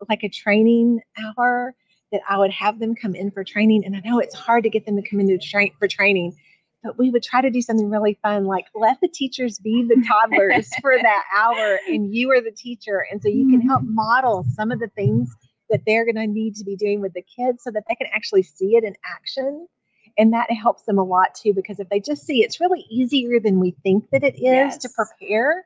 like 0.09 0.25
a 0.25 0.29
training 0.29 1.01
hour 1.17 1.73
that 2.11 2.21
I 2.29 2.37
would 2.39 2.51
have 2.51 2.81
them 2.81 2.97
come 2.97 3.15
in 3.15 3.31
for 3.31 3.45
training. 3.45 3.85
And 3.85 3.95
I 3.95 4.01
know 4.01 4.19
it's 4.19 4.35
hard 4.35 4.65
to 4.65 4.71
get 4.71 4.87
them 4.87 4.97
to 5.01 5.09
come 5.09 5.21
into 5.21 5.39
train 5.39 5.73
for 5.79 5.87
training, 5.87 6.35
but 6.83 6.99
we 6.99 7.11
would 7.11 7.23
try 7.23 7.41
to 7.41 7.51
do 7.51 7.63
something 7.63 7.89
really 7.89 8.19
fun, 8.23 8.45
like 8.45 8.65
let 8.75 8.99
the 9.01 9.09
teachers 9.09 9.61
be 9.61 9.85
the 9.85 10.05
toddlers 10.09 10.75
for 10.81 10.97
that 10.97 11.25
hour, 11.37 11.79
and 11.87 12.13
you 12.13 12.33
are 12.33 12.41
the 12.41 12.51
teacher. 12.51 13.07
And 13.09 13.23
so 13.23 13.29
you 13.29 13.49
can 13.51 13.61
help 13.61 13.83
mm-hmm. 13.83 13.95
model 13.95 14.45
some 14.55 14.73
of 14.73 14.81
the 14.81 14.89
things 14.89 15.33
that 15.71 15.83
they're 15.87 16.05
going 16.05 16.17
to 16.17 16.27
need 16.27 16.57
to 16.57 16.65
be 16.65 16.75
doing 16.75 17.01
with 17.01 17.13
the 17.13 17.23
kids 17.23 17.63
so 17.63 17.71
that 17.71 17.85
they 17.89 17.95
can 17.95 18.09
actually 18.13 18.43
see 18.43 18.75
it 18.75 18.83
in 18.83 18.95
action 19.05 19.69
and 20.19 20.33
that 20.33 20.51
helps 20.51 20.83
them 20.83 20.99
a 20.99 21.05
lot 21.05 21.35
too 21.35 21.55
because 21.55 21.79
if 21.81 21.89
they 21.89 22.01
just 22.01 22.27
see 22.27 22.43
it's 22.43 22.61
really 22.61 22.85
easier 22.91 23.41
than 23.41 23.61
we 23.61 23.71
think 23.83 24.11
that 24.11 24.25
it 24.25 24.39
is 24.43 24.77
to 24.79 24.89
prepare 24.91 25.65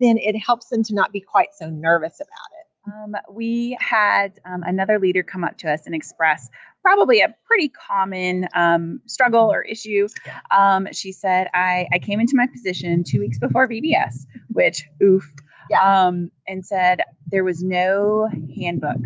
then 0.00 0.18
it 0.18 0.36
helps 0.36 0.68
them 0.68 0.82
to 0.82 0.94
not 0.94 1.12
be 1.12 1.20
quite 1.20 1.54
so 1.54 1.70
nervous 1.70 2.20
about 2.20 2.50
it 2.60 2.66
Um, 2.92 3.14
we 3.30 3.76
had 3.80 4.40
um, 4.44 4.62
another 4.64 4.98
leader 4.98 5.22
come 5.22 5.44
up 5.44 5.56
to 5.58 5.72
us 5.72 5.86
and 5.86 5.94
express 5.94 6.48
probably 6.82 7.20
a 7.20 7.34
pretty 7.46 7.68
common 7.68 8.48
um, 8.54 9.00
struggle 9.06 9.50
or 9.52 9.62
issue. 9.62 10.08
Um, 10.50 10.88
she 10.92 11.12
said, 11.12 11.48
I, 11.54 11.86
I 11.92 11.98
came 11.98 12.20
into 12.20 12.34
my 12.36 12.46
position 12.48 13.04
two 13.04 13.20
weeks 13.20 13.38
before 13.38 13.68
VBS, 13.68 14.26
which, 14.48 14.84
oof. 15.02 15.32
Yeah. 15.70 16.06
Um, 16.06 16.30
and 16.48 16.66
said 16.66 17.02
there 17.30 17.44
was 17.44 17.62
no 17.62 18.28
handbook, 18.56 19.00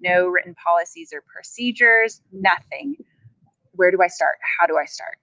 no 0.00 0.26
written 0.26 0.54
policies 0.56 1.12
or 1.14 1.22
procedures, 1.22 2.20
nothing. 2.32 2.96
Where 3.74 3.90
do 3.90 3.98
I 4.02 4.08
start? 4.08 4.36
How 4.58 4.66
do 4.66 4.76
I 4.76 4.84
start? 4.86 5.18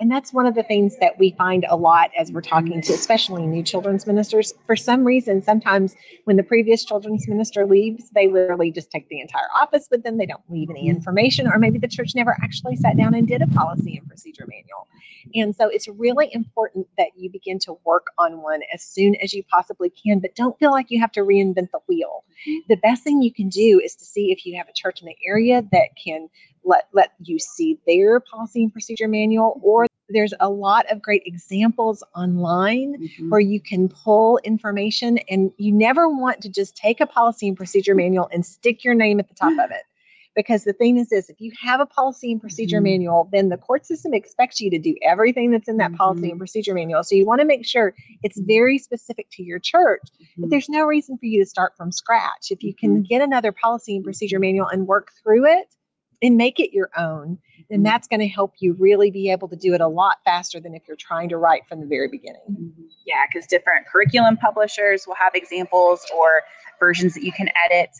and 0.00 0.10
that's 0.10 0.32
one 0.32 0.46
of 0.46 0.54
the 0.54 0.62
things 0.62 0.96
that 0.98 1.18
we 1.18 1.32
find 1.32 1.66
a 1.68 1.76
lot 1.76 2.10
as 2.18 2.30
we're 2.30 2.40
talking 2.40 2.80
to 2.80 2.92
especially 2.92 3.46
new 3.46 3.62
children's 3.62 4.06
ministers. 4.06 4.54
For 4.66 4.76
some 4.76 5.04
reason 5.04 5.42
sometimes 5.42 5.94
when 6.24 6.36
the 6.36 6.42
previous 6.42 6.84
children's 6.84 7.26
minister 7.26 7.66
leaves 7.66 8.10
they 8.10 8.28
literally 8.28 8.70
just 8.70 8.90
take 8.90 9.08
the 9.08 9.20
entire 9.20 9.48
office 9.60 9.88
with 9.90 10.02
them. 10.04 10.16
They 10.16 10.26
don't 10.26 10.42
leave 10.48 10.70
any 10.70 10.88
information 10.88 11.48
or 11.48 11.58
maybe 11.58 11.78
the 11.78 11.88
church 11.88 12.14
never 12.14 12.36
actually 12.42 12.76
sat 12.76 12.96
down 12.96 13.14
and 13.14 13.26
did 13.26 13.42
a 13.42 13.46
policy 13.48 13.96
and 13.96 14.06
procedure 14.08 14.46
manual. 14.46 14.86
And 15.34 15.54
so 15.54 15.68
it's 15.68 15.88
really 15.88 16.32
important 16.32 16.86
that 16.96 17.08
you 17.16 17.30
begin 17.30 17.58
to 17.60 17.76
work 17.84 18.06
on 18.18 18.40
one 18.40 18.60
as 18.72 18.82
soon 18.82 19.16
as 19.16 19.34
you 19.34 19.42
possibly 19.50 19.90
can 19.90 20.20
but 20.20 20.34
don't 20.36 20.58
feel 20.58 20.70
like 20.70 20.90
you 20.90 21.00
have 21.00 21.12
to 21.12 21.20
reinvent 21.20 21.70
the 21.72 21.80
wheel. 21.88 22.24
Mm-hmm. 22.48 22.58
The 22.68 22.76
best 22.76 23.02
thing 23.02 23.20
you 23.20 23.32
can 23.32 23.48
do 23.48 23.80
is 23.84 23.96
to 23.96 24.04
see 24.04 24.30
if 24.30 24.46
you 24.46 24.56
have 24.56 24.68
a 24.68 24.72
church 24.72 25.00
in 25.00 25.06
the 25.06 25.16
area 25.26 25.62
that 25.72 25.88
can 26.02 26.28
let 26.68 26.84
let 26.92 27.12
you 27.24 27.38
see 27.38 27.78
their 27.86 28.20
policy 28.20 28.62
and 28.62 28.72
procedure 28.72 29.08
manual 29.08 29.54
mm-hmm. 29.56 29.66
or 29.66 29.86
there's 30.10 30.34
a 30.40 30.48
lot 30.48 30.90
of 30.90 31.02
great 31.02 31.22
examples 31.26 32.02
online 32.16 32.94
mm-hmm. 32.98 33.30
where 33.30 33.40
you 33.40 33.60
can 33.60 33.88
pull 33.88 34.38
information 34.44 35.18
and 35.28 35.52
you 35.58 35.72
never 35.72 36.08
want 36.08 36.40
to 36.40 36.48
just 36.48 36.76
take 36.76 37.00
a 37.00 37.06
policy 37.06 37.48
and 37.48 37.56
procedure 37.56 37.94
manual 37.94 38.28
and 38.32 38.46
stick 38.46 38.84
your 38.84 38.94
name 38.94 39.20
at 39.20 39.28
the 39.28 39.34
top 39.34 39.52
of 39.52 39.70
it. 39.70 39.82
Because 40.36 40.62
the 40.62 40.72
thing 40.72 40.98
is 40.98 41.08
this 41.08 41.28
if 41.30 41.40
you 41.40 41.50
have 41.60 41.80
a 41.80 41.86
policy 41.86 42.30
and 42.30 42.40
procedure 42.40 42.78
Mhm. 42.78 42.84
manual 42.84 43.28
then 43.32 43.48
the 43.48 43.56
court 43.56 43.84
system 43.84 44.14
expects 44.14 44.60
you 44.60 44.70
to 44.70 44.78
do 44.78 44.94
everything 45.02 45.50
that's 45.50 45.68
in 45.68 45.78
that 45.78 45.92
policy 45.94 46.20
Mhm. 46.20 46.24
and 46.24 46.32
mm-hmm. 46.32 46.38
procedure 46.38 46.74
manual. 46.74 47.02
So 47.02 47.16
you 47.16 47.26
want 47.26 47.40
to 47.40 47.44
make 47.44 47.66
sure 47.66 47.92
it's 48.22 48.38
very 48.38 48.78
specific 48.78 49.26
to 49.32 49.42
your 49.42 49.58
church 49.58 50.02
but 50.36 50.50
there's 50.50 50.68
no 50.68 50.84
reason 50.84 51.18
for 51.18 51.26
you 51.26 51.42
to 51.42 51.48
start 51.48 51.72
from 51.76 51.90
scratch. 51.90 52.52
If 52.52 52.62
you 52.62 52.72
can 52.72 53.02
get 53.02 53.20
another 53.20 53.50
policy 53.50 53.96
and 53.96 54.04
procedure 54.04 54.38
manual 54.38 54.68
and 54.68 54.86
work 54.86 55.10
through 55.24 55.46
it 55.46 55.74
and 56.22 56.36
make 56.36 56.58
it 56.60 56.74
your 56.74 56.90
own, 56.96 57.38
Mm-hmm. 57.68 57.74
then 57.74 57.82
that's 57.82 58.08
going 58.08 58.20
to 58.20 58.28
help 58.28 58.54
you 58.60 58.74
really 58.78 59.10
be 59.10 59.30
able 59.30 59.48
to 59.48 59.56
do 59.56 59.74
it 59.74 59.80
a 59.80 59.88
lot 59.88 60.16
faster 60.24 60.60
than 60.60 60.74
if 60.74 60.82
you're 60.86 60.96
trying 60.96 61.28
to 61.28 61.36
write 61.36 61.66
from 61.68 61.80
the 61.80 61.86
very 61.86 62.08
beginning. 62.08 62.40
Mm-hmm. 62.50 62.82
Yeah, 63.04 63.24
because 63.30 63.46
different 63.46 63.86
curriculum 63.86 64.36
publishers 64.36 65.06
will 65.06 65.16
have 65.16 65.34
examples 65.34 66.06
or 66.16 66.42
versions 66.80 67.14
that 67.14 67.22
you 67.22 67.32
can 67.32 67.48
edit. 67.70 67.90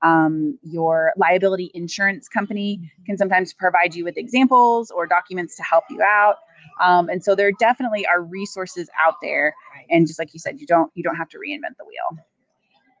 Um, 0.00 0.58
your 0.62 1.12
liability 1.16 1.72
insurance 1.74 2.28
company 2.28 2.92
can 3.04 3.18
sometimes 3.18 3.52
provide 3.52 3.94
you 3.96 4.04
with 4.04 4.16
examples 4.16 4.92
or 4.92 5.06
documents 5.06 5.56
to 5.56 5.62
help 5.64 5.84
you 5.90 6.00
out. 6.00 6.36
Um, 6.80 7.08
and 7.08 7.22
so 7.22 7.34
there 7.34 7.50
definitely 7.58 8.06
are 8.06 8.22
resources 8.22 8.88
out 9.04 9.16
there. 9.20 9.54
And 9.90 10.06
just 10.06 10.18
like 10.20 10.32
you 10.32 10.38
said, 10.38 10.60
you 10.60 10.66
don't 10.66 10.92
you 10.94 11.02
don't 11.02 11.16
have 11.16 11.28
to 11.30 11.38
reinvent 11.38 11.76
the 11.78 11.84
wheel. 11.84 12.24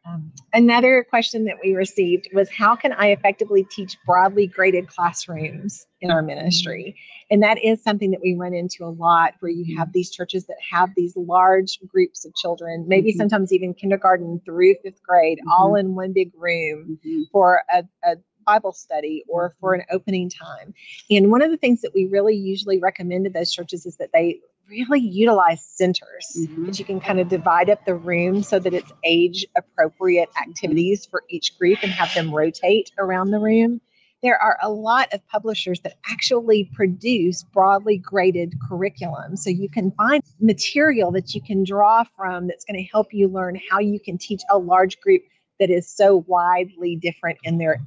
Um, 0.08 0.32
another 0.52 1.04
question 1.08 1.44
that 1.44 1.56
we 1.62 1.74
received 1.74 2.28
was 2.32 2.48
how 2.50 2.76
can 2.76 2.92
I 2.92 3.08
effectively 3.08 3.66
teach 3.70 3.96
broadly 4.06 4.46
graded 4.46 4.88
classrooms 4.88 5.86
in 6.00 6.10
our 6.10 6.22
ministry? 6.22 6.96
And 7.30 7.42
that 7.42 7.62
is 7.62 7.82
something 7.82 8.10
that 8.12 8.20
we 8.22 8.34
run 8.34 8.54
into 8.54 8.84
a 8.84 8.88
lot 8.90 9.34
where 9.40 9.50
you 9.50 9.76
have 9.76 9.92
these 9.92 10.10
churches 10.10 10.46
that 10.46 10.56
have 10.70 10.90
these 10.96 11.14
large 11.16 11.78
groups 11.86 12.24
of 12.24 12.34
children, 12.34 12.86
maybe 12.88 13.12
Mhm. 13.12 13.16
sometimes 13.16 13.52
even 13.52 13.74
kindergarten 13.74 14.40
through 14.44 14.76
fifth 14.82 15.02
grade, 15.02 15.38
all 15.50 15.74
in 15.74 15.94
one 15.94 16.12
big 16.12 16.32
room 16.34 16.98
for 17.30 17.62
a, 17.72 17.84
a 18.04 18.16
Bible 18.48 18.72
study 18.72 19.24
or 19.28 19.54
for 19.60 19.74
an 19.74 19.82
opening 19.90 20.30
time. 20.30 20.72
And 21.10 21.30
one 21.30 21.42
of 21.42 21.50
the 21.50 21.58
things 21.58 21.82
that 21.82 21.92
we 21.94 22.06
really 22.06 22.34
usually 22.34 22.78
recommend 22.78 23.26
to 23.26 23.30
those 23.30 23.52
churches 23.52 23.84
is 23.84 23.96
that 23.98 24.08
they 24.14 24.40
really 24.70 25.00
utilize 25.00 25.62
centers 25.62 26.26
Mhm. 26.34 26.66
that 26.66 26.78
you 26.78 26.84
can 26.86 26.98
kind 26.98 27.20
of 27.20 27.28
divide 27.28 27.68
up 27.68 27.84
the 27.84 27.94
room 27.94 28.42
so 28.42 28.58
that 28.58 28.72
it's 28.72 28.90
age 29.04 29.46
appropriate 29.54 30.30
activities 30.40 31.04
for 31.04 31.24
each 31.28 31.58
group 31.58 31.78
and 31.82 31.92
have 31.92 32.12
them 32.14 32.34
rotate 32.34 32.90
around 32.98 33.30
the 33.32 33.38
room. 33.38 33.82
There 34.22 34.40
are 34.42 34.58
a 34.62 34.70
lot 34.70 35.12
of 35.12 35.26
publishers 35.28 35.80
that 35.82 35.94
actually 36.10 36.64
produce 36.74 37.44
broadly 37.44 37.98
graded 37.98 38.54
curriculum. 38.66 39.36
So 39.36 39.48
you 39.50 39.68
can 39.68 39.90
find 39.92 40.22
material 40.40 41.12
that 41.12 41.34
you 41.34 41.40
can 41.40 41.64
draw 41.64 42.02
from 42.16 42.48
that's 42.48 42.64
going 42.64 42.78
to 42.82 42.90
help 42.90 43.12
you 43.12 43.28
learn 43.28 43.60
how 43.70 43.78
you 43.78 44.00
can 44.00 44.18
teach 44.18 44.42
a 44.50 44.58
large 44.58 45.00
group 45.00 45.22
that 45.58 45.70
is 45.70 45.88
so 45.88 46.24
widely 46.26 46.96
different 46.96 47.38
in 47.44 47.58
their 47.58 47.80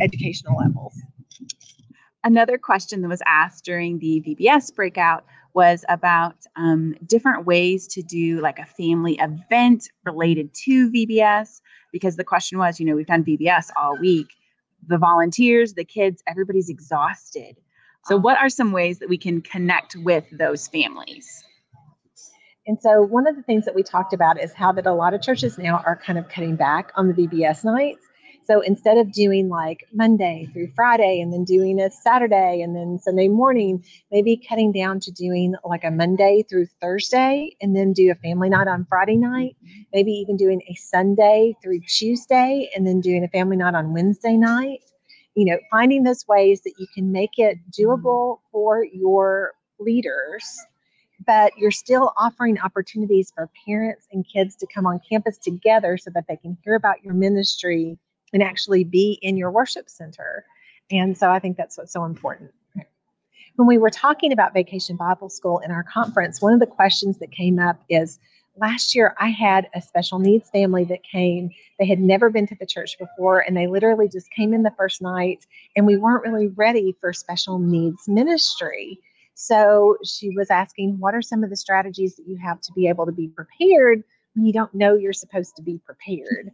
educational 0.00 0.56
levels. 0.56 0.94
Another 2.22 2.56
question 2.56 3.02
that 3.02 3.08
was 3.08 3.22
asked 3.26 3.64
during 3.64 3.98
the 3.98 4.22
VBS 4.26 4.74
breakout 4.74 5.24
was 5.52 5.84
about 5.88 6.36
um, 6.56 6.94
different 7.06 7.46
ways 7.46 7.86
to 7.86 8.02
do 8.02 8.40
like 8.40 8.58
a 8.58 8.64
family 8.64 9.18
event 9.20 9.88
related 10.04 10.52
to 10.64 10.90
VBS. 10.90 11.60
Because 11.92 12.16
the 12.16 12.24
question 12.24 12.58
was, 12.58 12.80
you 12.80 12.86
know, 12.86 12.96
we've 12.96 13.06
done 13.06 13.24
VBS 13.24 13.68
all 13.80 13.96
week. 13.98 14.28
The 14.86 14.98
volunteers, 14.98 15.74
the 15.74 15.84
kids, 15.84 16.22
everybody's 16.26 16.68
exhausted. 16.68 17.56
So, 18.06 18.16
what 18.16 18.36
are 18.38 18.48
some 18.48 18.72
ways 18.72 18.98
that 18.98 19.08
we 19.08 19.16
can 19.16 19.40
connect 19.40 19.96
with 19.96 20.24
those 20.32 20.68
families? 20.68 21.44
And 22.66 22.80
so 22.80 23.02
one 23.02 23.26
of 23.26 23.36
the 23.36 23.42
things 23.42 23.66
that 23.66 23.74
we 23.74 23.82
talked 23.82 24.14
about 24.14 24.40
is 24.40 24.52
how 24.54 24.72
that 24.72 24.86
a 24.86 24.94
lot 24.94 25.12
of 25.12 25.20
churches 25.20 25.58
now 25.58 25.82
are 25.84 25.96
kind 25.96 26.18
of 26.18 26.28
cutting 26.28 26.56
back 26.56 26.92
on 26.96 27.08
the 27.08 27.14
VBS 27.14 27.64
nights. 27.64 28.00
So 28.46 28.60
instead 28.60 28.98
of 28.98 29.12
doing 29.12 29.48
like 29.48 29.86
Monday 29.92 30.48
through 30.52 30.70
Friday 30.74 31.20
and 31.20 31.32
then 31.32 31.44
doing 31.44 31.80
a 31.80 31.90
Saturday 31.90 32.60
and 32.62 32.76
then 32.76 32.98
Sunday 32.98 33.28
morning, 33.28 33.84
maybe 34.10 34.36
cutting 34.48 34.72
down 34.72 35.00
to 35.00 35.10
doing 35.10 35.54
like 35.64 35.84
a 35.84 35.90
Monday 35.90 36.44
through 36.48 36.66
Thursday 36.80 37.56
and 37.60 37.74
then 37.74 37.92
do 37.92 38.10
a 38.10 38.14
family 38.14 38.50
night 38.50 38.68
on 38.68 38.86
Friday 38.88 39.16
night, 39.16 39.56
maybe 39.92 40.12
even 40.12 40.36
doing 40.36 40.60
a 40.68 40.74
Sunday 40.74 41.54
through 41.62 41.80
Tuesday 41.88 42.70
and 42.74 42.86
then 42.86 43.00
doing 43.00 43.24
a 43.24 43.28
family 43.28 43.56
night 43.56 43.74
on 43.74 43.94
Wednesday 43.94 44.36
night. 44.36 44.80
You 45.34 45.46
know, 45.46 45.58
finding 45.70 46.04
those 46.04 46.26
ways 46.28 46.60
that 46.62 46.74
you 46.78 46.86
can 46.94 47.12
make 47.12 47.38
it 47.38 47.58
doable 47.72 48.38
for 48.52 48.84
your 48.84 49.52
leaders 49.78 50.44
but 51.26 51.56
you're 51.56 51.70
still 51.70 52.12
offering 52.16 52.58
opportunities 52.60 53.32
for 53.34 53.50
parents 53.66 54.06
and 54.12 54.26
kids 54.26 54.56
to 54.56 54.66
come 54.72 54.86
on 54.86 55.00
campus 55.08 55.38
together 55.38 55.96
so 55.96 56.10
that 56.14 56.24
they 56.28 56.36
can 56.36 56.56
hear 56.64 56.74
about 56.74 57.02
your 57.02 57.14
ministry 57.14 57.98
and 58.32 58.42
actually 58.42 58.84
be 58.84 59.18
in 59.22 59.36
your 59.36 59.50
worship 59.50 59.88
center. 59.88 60.44
And 60.90 61.16
so 61.16 61.30
I 61.30 61.38
think 61.38 61.56
that's 61.56 61.78
what's 61.78 61.92
so 61.92 62.04
important. 62.04 62.52
When 63.56 63.68
we 63.68 63.78
were 63.78 63.90
talking 63.90 64.32
about 64.32 64.52
Vacation 64.52 64.96
Bible 64.96 65.28
School 65.28 65.60
in 65.60 65.70
our 65.70 65.84
conference, 65.84 66.42
one 66.42 66.52
of 66.52 66.60
the 66.60 66.66
questions 66.66 67.18
that 67.18 67.30
came 67.30 67.60
up 67.60 67.80
is 67.88 68.18
last 68.56 68.94
year 68.94 69.14
I 69.18 69.28
had 69.28 69.68
a 69.74 69.80
special 69.80 70.18
needs 70.18 70.50
family 70.50 70.84
that 70.84 71.04
came. 71.04 71.50
They 71.78 71.86
had 71.86 72.00
never 72.00 72.30
been 72.30 72.48
to 72.48 72.56
the 72.58 72.66
church 72.66 72.98
before, 72.98 73.40
and 73.40 73.56
they 73.56 73.68
literally 73.68 74.08
just 74.08 74.30
came 74.30 74.52
in 74.52 74.64
the 74.64 74.74
first 74.76 75.00
night, 75.00 75.46
and 75.76 75.86
we 75.86 75.96
weren't 75.96 76.24
really 76.24 76.48
ready 76.48 76.96
for 77.00 77.12
special 77.12 77.60
needs 77.60 78.08
ministry. 78.08 78.98
So 79.34 79.96
she 80.04 80.30
was 80.30 80.50
asking, 80.50 80.96
What 80.98 81.14
are 81.14 81.22
some 81.22 81.44
of 81.44 81.50
the 81.50 81.56
strategies 81.56 82.16
that 82.16 82.26
you 82.26 82.36
have 82.36 82.60
to 82.62 82.72
be 82.72 82.88
able 82.88 83.06
to 83.06 83.12
be 83.12 83.28
prepared 83.28 84.02
when 84.34 84.46
you 84.46 84.52
don't 84.52 84.74
know 84.74 84.94
you're 84.94 85.12
supposed 85.12 85.56
to 85.56 85.62
be 85.62 85.80
prepared? 85.84 86.52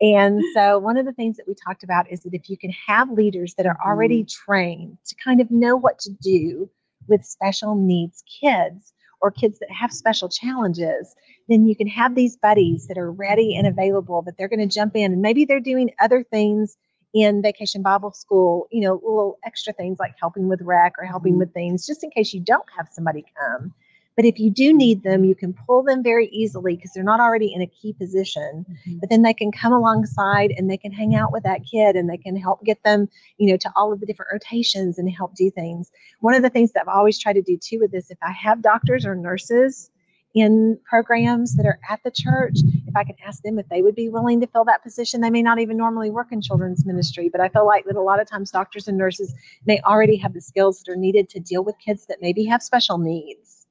And 0.00 0.42
so, 0.52 0.78
one 0.78 0.98
of 0.98 1.06
the 1.06 1.12
things 1.12 1.36
that 1.36 1.48
we 1.48 1.54
talked 1.54 1.82
about 1.82 2.10
is 2.10 2.20
that 2.20 2.34
if 2.34 2.50
you 2.50 2.58
can 2.58 2.72
have 2.86 3.10
leaders 3.10 3.54
that 3.54 3.66
are 3.66 3.78
already 3.84 4.24
mm. 4.24 4.28
trained 4.28 4.98
to 5.06 5.14
kind 5.24 5.40
of 5.40 5.50
know 5.50 5.76
what 5.76 5.98
to 6.00 6.10
do 6.20 6.68
with 7.08 7.24
special 7.24 7.74
needs 7.74 8.22
kids 8.40 8.92
or 9.22 9.30
kids 9.30 9.58
that 9.60 9.70
have 9.70 9.90
special 9.92 10.28
challenges, 10.28 11.14
then 11.48 11.66
you 11.66 11.74
can 11.74 11.86
have 11.86 12.14
these 12.14 12.36
buddies 12.36 12.86
that 12.88 12.98
are 12.98 13.10
ready 13.10 13.56
and 13.56 13.66
available 13.66 14.20
that 14.22 14.36
they're 14.36 14.48
going 14.48 14.68
to 14.68 14.74
jump 14.74 14.94
in. 14.94 15.12
And 15.12 15.22
maybe 15.22 15.46
they're 15.46 15.60
doing 15.60 15.90
other 16.00 16.22
things 16.22 16.76
in 17.14 17.42
vacation 17.42 17.82
Bible 17.82 18.12
school, 18.12 18.66
you 18.70 18.82
know, 18.82 18.94
little 18.94 19.38
extra 19.44 19.72
things 19.72 19.98
like 19.98 20.14
helping 20.20 20.48
with 20.48 20.60
rec 20.62 20.94
or 20.98 21.04
helping 21.04 21.34
mm-hmm. 21.34 21.40
with 21.40 21.54
things, 21.54 21.86
just 21.86 22.04
in 22.04 22.10
case 22.10 22.34
you 22.34 22.40
don't 22.40 22.66
have 22.76 22.88
somebody 22.92 23.24
come. 23.38 23.72
But 24.16 24.24
if 24.24 24.38
you 24.38 24.50
do 24.50 24.74
need 24.74 25.02
them, 25.02 25.24
you 25.24 25.34
can 25.34 25.52
pull 25.52 25.82
them 25.82 26.02
very 26.02 26.28
easily 26.28 26.74
because 26.74 26.92
they're 26.94 27.04
not 27.04 27.20
already 27.20 27.52
in 27.52 27.60
a 27.60 27.66
key 27.66 27.92
position. 27.92 28.64
Mm-hmm. 28.68 28.98
But 28.98 29.10
then 29.10 29.20
they 29.22 29.34
can 29.34 29.52
come 29.52 29.74
alongside 29.74 30.52
and 30.56 30.70
they 30.70 30.78
can 30.78 30.90
hang 30.90 31.14
out 31.14 31.32
with 31.32 31.42
that 31.42 31.60
kid 31.70 31.96
and 31.96 32.08
they 32.08 32.16
can 32.16 32.34
help 32.34 32.64
get 32.64 32.82
them, 32.82 33.08
you 33.36 33.50
know, 33.50 33.58
to 33.58 33.70
all 33.76 33.92
of 33.92 34.00
the 34.00 34.06
different 34.06 34.32
rotations 34.32 34.98
and 34.98 35.10
help 35.10 35.34
do 35.34 35.50
things. 35.50 35.90
One 36.20 36.34
of 36.34 36.42
the 36.42 36.48
things 36.48 36.72
that 36.72 36.82
I've 36.82 36.96
always 36.96 37.18
tried 37.18 37.34
to 37.34 37.42
do 37.42 37.58
too 37.58 37.78
with 37.78 37.92
this, 37.92 38.10
if 38.10 38.18
I 38.22 38.32
have 38.32 38.62
doctors 38.62 39.04
or 39.04 39.14
nurses 39.14 39.90
in 40.36 40.78
programs 40.84 41.56
that 41.56 41.64
are 41.64 41.78
at 41.90 41.98
the 42.04 42.10
church, 42.10 42.58
if 42.86 42.94
I 42.94 43.04
could 43.04 43.16
ask 43.26 43.42
them 43.42 43.58
if 43.58 43.66
they 43.70 43.80
would 43.80 43.94
be 43.94 44.10
willing 44.10 44.38
to 44.42 44.46
fill 44.46 44.66
that 44.66 44.82
position, 44.82 45.22
they 45.22 45.30
may 45.30 45.40
not 45.42 45.58
even 45.58 45.78
normally 45.78 46.10
work 46.10 46.28
in 46.30 46.42
children's 46.42 46.84
ministry, 46.84 47.30
but 47.30 47.40
I 47.40 47.48
feel 47.48 47.66
like 47.66 47.86
that 47.86 47.96
a 47.96 48.02
lot 48.02 48.20
of 48.20 48.28
times 48.28 48.50
doctors 48.50 48.86
and 48.86 48.98
nurses 48.98 49.34
may 49.64 49.80
already 49.80 50.16
have 50.16 50.34
the 50.34 50.42
skills 50.42 50.82
that 50.82 50.92
are 50.92 50.96
needed 50.96 51.30
to 51.30 51.40
deal 51.40 51.64
with 51.64 51.74
kids 51.82 52.04
that 52.06 52.18
maybe 52.20 52.44
have 52.44 52.62
special 52.62 52.98
needs. 52.98 53.66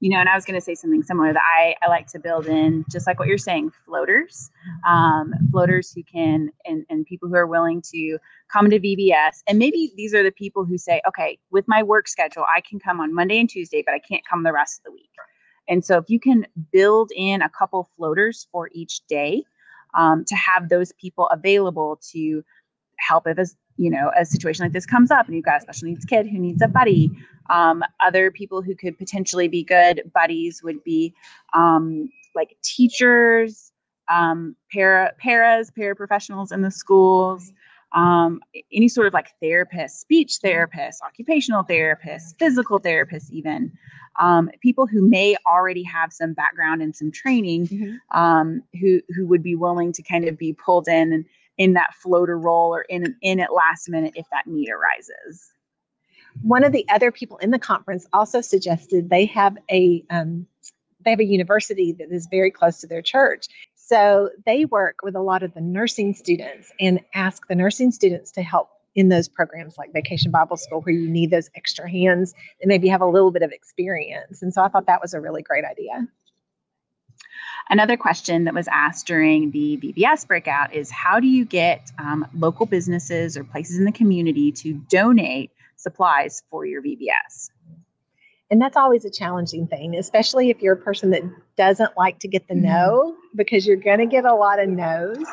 you 0.00 0.10
know, 0.10 0.18
and 0.18 0.28
I 0.28 0.34
was 0.34 0.44
going 0.44 0.56
to 0.56 0.60
say 0.60 0.74
something 0.74 1.04
similar 1.04 1.32
that 1.32 1.42
I, 1.56 1.76
I 1.80 1.88
like 1.88 2.08
to 2.08 2.18
build 2.18 2.48
in, 2.48 2.84
just 2.90 3.06
like 3.06 3.20
what 3.20 3.28
you're 3.28 3.38
saying, 3.38 3.70
floaters, 3.86 4.50
um, 4.84 5.32
floaters 5.52 5.92
who 5.92 6.02
can, 6.02 6.50
and, 6.64 6.84
and 6.90 7.06
people 7.06 7.28
who 7.28 7.36
are 7.36 7.46
willing 7.46 7.80
to 7.92 8.18
come 8.52 8.68
to 8.70 8.80
VBS. 8.80 9.44
And 9.46 9.60
maybe 9.60 9.92
these 9.96 10.12
are 10.14 10.24
the 10.24 10.32
people 10.32 10.64
who 10.64 10.76
say, 10.76 11.00
okay, 11.06 11.38
with 11.52 11.68
my 11.68 11.84
work 11.84 12.08
schedule, 12.08 12.44
I 12.52 12.60
can 12.60 12.80
come 12.80 13.00
on 13.00 13.14
Monday 13.14 13.38
and 13.38 13.48
Tuesday, 13.48 13.84
but 13.86 13.94
I 13.94 14.00
can't 14.00 14.24
come 14.28 14.42
the 14.42 14.52
rest 14.52 14.80
of 14.80 14.84
the 14.86 14.90
week. 14.90 15.10
And 15.68 15.84
so 15.84 15.96
if 15.98 16.04
you 16.08 16.18
can 16.18 16.46
build 16.72 17.10
in 17.14 17.42
a 17.42 17.48
couple 17.48 17.88
floaters 17.96 18.48
for 18.50 18.68
each 18.72 19.00
day 19.08 19.44
um, 19.94 20.24
to 20.26 20.34
have 20.34 20.68
those 20.68 20.92
people 20.92 21.28
available 21.28 22.00
to 22.12 22.42
help 22.98 23.26
if 23.26 23.38
a, 23.38 23.46
you 23.76 23.90
know, 23.90 24.10
a 24.18 24.24
situation 24.24 24.64
like 24.64 24.72
this 24.72 24.86
comes 24.86 25.10
up 25.10 25.26
and 25.26 25.34
you've 25.34 25.44
got 25.44 25.58
a 25.58 25.62
special 25.62 25.88
needs 25.88 26.04
kid 26.04 26.26
who 26.26 26.38
needs 26.38 26.62
a 26.62 26.68
buddy, 26.68 27.10
um, 27.50 27.82
other 28.04 28.30
people 28.30 28.62
who 28.62 28.74
could 28.74 28.96
potentially 28.98 29.48
be 29.48 29.62
good 29.62 30.02
buddies 30.14 30.62
would 30.62 30.82
be 30.84 31.14
um, 31.54 32.08
like 32.34 32.56
teachers, 32.62 33.72
um, 34.08 34.56
para, 34.72 35.12
paras, 35.18 35.70
paraprofessionals 35.76 36.52
in 36.52 36.62
the 36.62 36.70
schools, 36.70 37.52
um, 37.94 38.40
any 38.72 38.88
sort 38.88 39.06
of 39.06 39.12
like 39.12 39.28
therapist, 39.40 40.00
speech 40.00 40.38
therapist, 40.42 41.02
occupational 41.02 41.62
therapist, 41.62 42.38
physical 42.38 42.78
therapist, 42.78 43.30
even 43.32 43.72
um, 44.20 44.50
people 44.60 44.86
who 44.86 45.06
may 45.08 45.36
already 45.46 45.82
have 45.82 46.12
some 46.12 46.32
background 46.32 46.82
and 46.82 46.94
some 46.94 47.10
training, 47.10 47.98
um, 48.14 48.62
who 48.80 49.00
who 49.14 49.26
would 49.26 49.42
be 49.42 49.54
willing 49.54 49.92
to 49.92 50.02
kind 50.02 50.26
of 50.26 50.38
be 50.38 50.52
pulled 50.52 50.88
in 50.88 51.12
and 51.12 51.24
in 51.58 51.74
that 51.74 51.94
floater 51.94 52.38
role 52.38 52.74
or 52.74 52.82
in 52.82 53.14
in 53.22 53.40
at 53.40 53.52
last 53.52 53.88
minute 53.88 54.12
if 54.16 54.26
that 54.30 54.46
need 54.46 54.68
arises. 54.70 55.52
One 56.40 56.64
of 56.64 56.72
the 56.72 56.86
other 56.88 57.12
people 57.12 57.36
in 57.38 57.50
the 57.50 57.58
conference 57.58 58.06
also 58.12 58.40
suggested 58.40 59.10
they 59.10 59.26
have 59.26 59.56
a 59.70 60.04
um, 60.10 60.46
they 61.04 61.10
have 61.10 61.20
a 61.20 61.24
university 61.24 61.92
that 61.92 62.10
is 62.10 62.26
very 62.30 62.50
close 62.50 62.80
to 62.80 62.86
their 62.86 63.02
church. 63.02 63.46
So 63.92 64.30
they 64.46 64.64
work 64.64 65.00
with 65.02 65.14
a 65.14 65.20
lot 65.20 65.42
of 65.42 65.52
the 65.52 65.60
nursing 65.60 66.14
students 66.14 66.72
and 66.80 67.00
ask 67.12 67.46
the 67.46 67.54
nursing 67.54 67.90
students 67.90 68.30
to 68.32 68.42
help 68.42 68.70
in 68.94 69.10
those 69.10 69.28
programs 69.28 69.76
like 69.76 69.92
Vacation 69.92 70.30
Bible 70.30 70.56
School, 70.56 70.80
where 70.80 70.94
you 70.94 71.10
need 71.10 71.30
those 71.30 71.50
extra 71.54 71.90
hands 71.90 72.32
and 72.62 72.70
maybe 72.70 72.88
have 72.88 73.02
a 73.02 73.06
little 73.06 73.30
bit 73.30 73.42
of 73.42 73.50
experience. 73.50 74.40
And 74.40 74.54
so 74.54 74.62
I 74.62 74.68
thought 74.68 74.86
that 74.86 75.02
was 75.02 75.12
a 75.12 75.20
really 75.20 75.42
great 75.42 75.66
idea. 75.66 76.08
Another 77.68 77.98
question 77.98 78.44
that 78.44 78.54
was 78.54 78.66
asked 78.68 79.06
during 79.06 79.50
the 79.50 79.76
VBS 79.76 80.26
breakout 80.26 80.72
is 80.72 80.90
how 80.90 81.20
do 81.20 81.26
you 81.26 81.44
get 81.44 81.92
um, 81.98 82.26
local 82.34 82.64
businesses 82.64 83.36
or 83.36 83.44
places 83.44 83.76
in 83.76 83.84
the 83.84 83.92
community 83.92 84.52
to 84.52 84.72
donate 84.88 85.50
supplies 85.76 86.42
for 86.50 86.64
your 86.64 86.80
VBS? 86.80 87.50
And 88.52 88.60
that's 88.60 88.76
always 88.76 89.06
a 89.06 89.10
challenging 89.10 89.66
thing, 89.66 89.96
especially 89.96 90.50
if 90.50 90.60
you're 90.60 90.74
a 90.74 90.76
person 90.76 91.08
that 91.12 91.22
doesn't 91.56 91.96
like 91.96 92.18
to 92.18 92.28
get 92.28 92.46
the 92.48 92.54
Mhm. 92.54 92.64
no, 92.64 93.16
because 93.34 93.66
you're 93.66 93.78
going 93.78 93.98
to 93.98 94.04
get 94.06 94.26
a 94.26 94.34
lot 94.34 94.60
of 94.60 94.68
no's. 94.68 95.26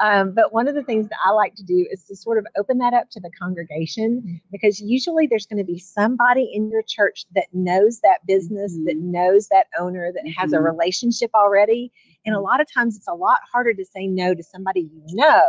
Um, 0.00 0.32
but 0.34 0.52
one 0.52 0.68
of 0.68 0.74
the 0.74 0.82
things 0.82 1.08
that 1.08 1.16
I 1.24 1.30
like 1.30 1.54
to 1.54 1.62
do 1.62 1.86
is 1.90 2.04
to 2.04 2.14
sort 2.14 2.36
of 2.36 2.46
open 2.58 2.76
that 2.78 2.92
up 2.92 3.08
to 3.12 3.20
the 3.20 3.30
congregation 3.30 4.38
because 4.50 4.80
usually 4.82 5.26
there's 5.26 5.46
going 5.46 5.64
to 5.64 5.64
be 5.64 5.78
somebody 5.78 6.50
in 6.52 6.70
your 6.70 6.82
church 6.86 7.24
that 7.34 7.46
knows 7.54 8.00
that 8.00 8.18
business, 8.26 8.78
that 8.84 8.98
knows 8.98 9.48
that 9.48 9.68
owner, 9.80 10.12
that 10.12 10.28
has 10.36 10.52
a 10.52 10.58
Mhm. 10.58 10.64
relationship 10.64 11.30
already. 11.34 11.90
And 12.26 12.34
a 12.34 12.40
lot 12.40 12.60
of 12.60 12.70
times 12.70 12.98
it's 12.98 13.08
a 13.08 13.14
lot 13.14 13.38
harder 13.50 13.72
to 13.72 13.84
say 13.86 14.06
no 14.06 14.34
to 14.34 14.42
somebody 14.42 14.82
you 14.82 15.16
know 15.16 15.42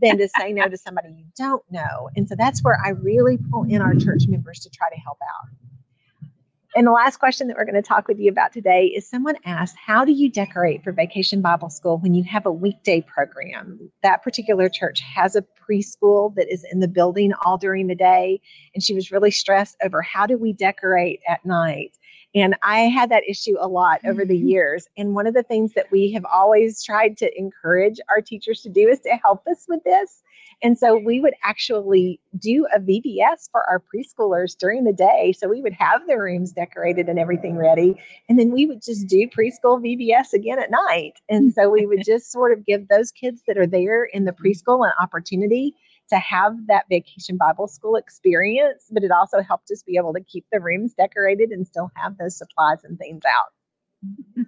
than 0.00 0.18
to 0.18 0.28
say 0.28 0.52
no 0.52 0.68
to 0.68 0.76
somebody 0.76 1.08
you 1.10 1.24
don't 1.36 1.64
know. 1.70 2.10
And 2.16 2.28
so 2.28 2.36
that's 2.36 2.62
where 2.62 2.78
I 2.84 2.90
really 2.90 3.38
pull 3.50 3.64
in 3.64 3.82
our 3.82 3.96
church 3.96 4.28
members 4.28 4.60
to 4.60 4.70
try 4.70 4.88
to 4.88 5.00
help 5.00 5.18
out. 5.20 5.48
And 6.74 6.86
the 6.86 6.92
last 6.92 7.18
question 7.18 7.48
that 7.48 7.56
we're 7.56 7.66
going 7.66 7.74
to 7.74 7.82
talk 7.82 8.08
with 8.08 8.18
you 8.18 8.30
about 8.30 8.52
today 8.52 8.86
is 8.86 9.06
someone 9.06 9.36
asked, 9.44 9.76
How 9.76 10.06
do 10.06 10.12
you 10.12 10.30
decorate 10.30 10.82
for 10.82 10.90
Vacation 10.90 11.42
Bible 11.42 11.68
School 11.68 11.98
when 11.98 12.14
you 12.14 12.24
have 12.24 12.46
a 12.46 12.52
weekday 12.52 13.02
program? 13.02 13.90
That 14.02 14.22
particular 14.22 14.70
church 14.70 15.00
has 15.00 15.36
a 15.36 15.42
preschool 15.42 16.34
that 16.34 16.50
is 16.50 16.64
in 16.72 16.80
the 16.80 16.88
building 16.88 17.32
all 17.44 17.58
during 17.58 17.88
the 17.88 17.94
day. 17.94 18.40
And 18.74 18.82
she 18.82 18.94
was 18.94 19.12
really 19.12 19.30
stressed 19.30 19.76
over 19.84 20.00
how 20.00 20.26
do 20.26 20.38
we 20.38 20.54
decorate 20.54 21.20
at 21.28 21.44
night? 21.44 21.98
And 22.34 22.56
I 22.62 22.80
had 22.80 23.10
that 23.10 23.28
issue 23.28 23.56
a 23.60 23.68
lot 23.68 24.00
over 24.06 24.24
the 24.24 24.34
mm-hmm. 24.34 24.48
years. 24.48 24.86
And 24.96 25.14
one 25.14 25.26
of 25.26 25.34
the 25.34 25.42
things 25.42 25.74
that 25.74 25.90
we 25.90 26.10
have 26.12 26.24
always 26.32 26.82
tried 26.82 27.18
to 27.18 27.38
encourage 27.38 28.00
our 28.08 28.22
teachers 28.22 28.62
to 28.62 28.70
do 28.70 28.88
is 28.88 29.00
to 29.00 29.10
help 29.22 29.46
us 29.46 29.66
with 29.68 29.84
this. 29.84 30.22
And 30.62 30.78
so 30.78 30.96
we 30.96 31.20
would 31.20 31.34
actually 31.42 32.20
do 32.38 32.66
a 32.74 32.78
VBS 32.78 33.50
for 33.50 33.68
our 33.68 33.82
preschoolers 33.92 34.56
during 34.56 34.84
the 34.84 34.92
day. 34.92 35.34
So 35.36 35.48
we 35.48 35.60
would 35.60 35.72
have 35.72 36.06
their 36.06 36.22
rooms 36.22 36.52
decorated 36.52 37.08
and 37.08 37.18
everything 37.18 37.56
ready. 37.56 38.00
And 38.28 38.38
then 38.38 38.52
we 38.52 38.66
would 38.66 38.80
just 38.82 39.08
do 39.08 39.28
preschool 39.28 39.82
VBS 39.82 40.32
again 40.32 40.60
at 40.60 40.70
night. 40.70 41.14
And 41.28 41.52
so 41.52 41.68
we 41.68 41.86
would 41.86 42.04
just 42.04 42.30
sort 42.30 42.52
of 42.52 42.64
give 42.64 42.88
those 42.88 43.10
kids 43.10 43.42
that 43.48 43.58
are 43.58 43.66
there 43.66 44.04
in 44.04 44.24
the 44.24 44.32
preschool 44.32 44.86
an 44.86 44.92
opportunity 45.00 45.74
to 46.10 46.16
have 46.18 46.54
that 46.68 46.84
vacation 46.88 47.36
Bible 47.36 47.66
school 47.66 47.96
experience. 47.96 48.84
But 48.90 49.02
it 49.02 49.10
also 49.10 49.42
helped 49.42 49.70
us 49.72 49.82
be 49.82 49.96
able 49.96 50.12
to 50.12 50.20
keep 50.20 50.46
the 50.52 50.60
rooms 50.60 50.94
decorated 50.94 51.50
and 51.50 51.66
still 51.66 51.90
have 51.96 52.18
those 52.18 52.38
supplies 52.38 52.84
and 52.84 52.98
things 52.98 53.22
out. 53.26 54.46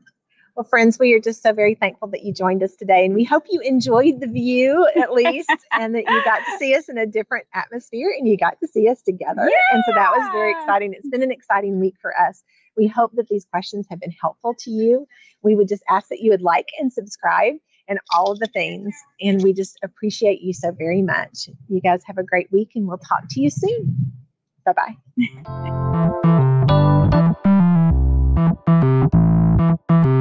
Well, 0.56 0.64
friends, 0.64 1.00
we 1.00 1.12
are 1.14 1.20
just 1.20 1.42
so 1.42 1.52
very 1.52 1.74
thankful 1.74 2.06
that 2.08 2.22
you 2.22 2.32
joined 2.32 2.62
us 2.62 2.76
today. 2.76 3.04
And 3.04 3.12
we 3.12 3.24
hope 3.24 3.42
you 3.50 3.58
enjoyed 3.60 4.20
the 4.20 4.28
view 4.28 4.88
at 4.94 5.12
least 5.20 5.50
and 5.72 5.96
that 5.96 6.04
you 6.08 6.24
got 6.24 6.38
to 6.46 6.58
see 6.58 6.76
us 6.76 6.88
in 6.88 6.96
a 6.96 7.06
different 7.06 7.46
atmosphere 7.54 8.14
and 8.16 8.28
you 8.28 8.36
got 8.36 8.60
to 8.60 8.68
see 8.68 8.88
us 8.88 9.02
together. 9.02 9.50
And 9.72 9.82
so 9.84 9.92
that 9.94 10.12
was 10.12 10.28
very 10.32 10.52
exciting. 10.52 10.92
It's 10.92 11.08
been 11.08 11.24
an 11.24 11.32
exciting 11.32 11.80
week 11.80 11.96
for 12.00 12.16
us. 12.16 12.44
We 12.76 12.86
hope 12.86 13.10
that 13.16 13.26
these 13.28 13.44
questions 13.44 13.86
have 13.90 13.98
been 13.98 14.14
helpful 14.20 14.54
to 14.60 14.70
you. 14.70 15.08
We 15.42 15.56
would 15.56 15.66
just 15.66 15.82
ask 15.90 16.06
that 16.08 16.20
you 16.20 16.30
would 16.30 16.42
like 16.42 16.68
and 16.78 16.92
subscribe 16.92 17.54
and 17.88 17.98
all 18.14 18.30
of 18.30 18.38
the 18.38 18.46
things. 18.46 18.94
And 19.20 19.42
we 19.42 19.52
just 19.52 19.76
appreciate 19.82 20.40
you 20.40 20.52
so 20.52 20.70
very 20.70 21.02
much. 21.02 21.48
You 21.68 21.80
guys 21.80 22.02
have 22.06 22.18
a 22.18 22.22
great 22.22 22.52
week 22.52 22.70
and 22.76 22.86
we'll 22.86 22.98
talk 22.98 23.24
to 23.30 23.40
you 23.40 23.50
soon. 23.50 24.12
Bye 24.64 24.72
bye. 24.72 24.94